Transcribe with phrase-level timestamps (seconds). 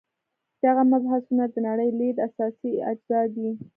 [0.63, 3.49] دغه مبحثونه د نړۍ لید اساسي اجزا دي.